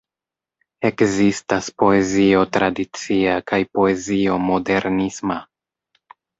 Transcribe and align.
Ekzistas 0.89 1.67
poezio 1.83 2.41
tradicia 2.57 3.37
kaj 3.53 3.61
poezio 3.79 4.41
modernisma. 4.51 5.41